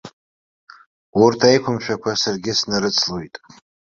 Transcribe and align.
Урҭ 1.21 1.39
аиқәымшәақәа 1.49 2.11
саргьы 2.21 2.53
снарыцлоит. 2.59 3.35